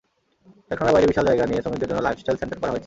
[0.67, 2.79] কারখানার বাইরে বিশাল জায়গা নিয়ে শ্রমিকদের জন্য লাইফস্টাইল সেন্টার করা হয়েছে।